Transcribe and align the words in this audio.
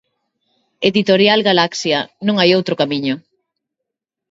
Editorial 0.89 1.39
Galaxia, 1.49 1.99
"Non 2.25 2.35
hai 2.37 2.49
outro 2.57 2.73
camiño". 2.81 3.15